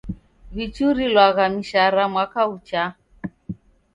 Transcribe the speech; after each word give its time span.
W'ichurilwagha 0.55 1.45
mishara 1.53 2.03
mwaka 2.13 2.39
ghuchaa. 2.49 2.89